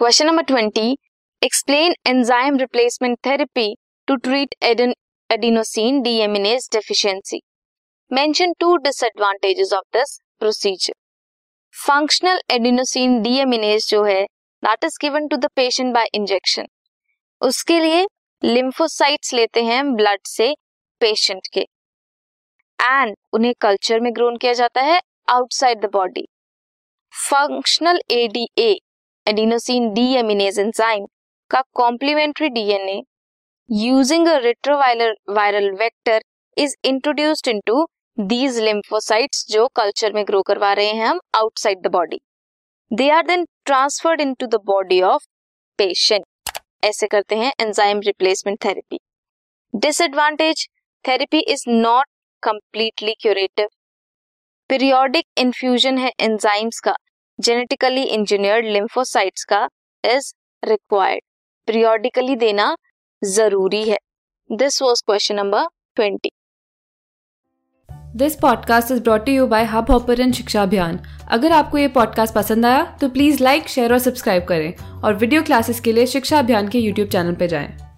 [0.00, 0.96] Question number twenty
[1.42, 3.66] explain enzyme replacement therapy
[4.08, 7.40] to treat adenosine deaminase deficiency
[8.10, 10.94] mention two disadvantages of this procedure
[11.74, 14.22] functional adenosine deaminase जो है
[14.62, 16.68] that is given to the patient by injection
[17.42, 18.06] उसके लिए
[18.42, 20.52] lymphocytes लेते हैं blood से
[21.00, 21.66] patient के.
[22.78, 26.28] And उन्हें culture में ग्रोन किया जाता है outside the body
[27.14, 28.78] functional ADA
[29.30, 31.04] adenosine deaminase enzyme
[31.50, 33.00] का complementary DNA
[33.68, 36.22] using a retroviral viral vector
[36.56, 37.84] is introduced into
[38.18, 42.20] these lymphocytes जो कल्चर में ग्रो करवा रहे हैं हम outside the body
[42.90, 45.26] they are then transferred into the body of
[45.78, 46.24] patient
[46.84, 48.98] ऐसे करते हैं enzyme replacement therapy
[49.74, 50.66] disadvantage
[51.04, 52.06] therapy is not
[52.42, 53.68] completely curative
[54.70, 56.94] periodic infusion है एंजाइम्स का.
[57.40, 59.68] जेनेटिकली इंजीनियर्ड लिम्फोसाइट्स का
[60.04, 60.32] इज़
[60.64, 61.20] रिक्वायर्ड
[61.66, 62.76] पीरियोडिकली देना
[63.24, 63.98] ज़रूरी है.
[64.50, 66.30] This was question number twenty
[68.16, 72.66] this podcast is brought you by hub hopper Shiksha Abhiyan अगर आपको ये podcast पसंद
[72.66, 76.68] आया तो प्लीज़ लाइक शेयर और सब्सक्राइब करें और वीडियो क्लासेस के लिए शिक्षा अभियान
[76.68, 77.89] के यूट्यूब चैनल पर जाएँ।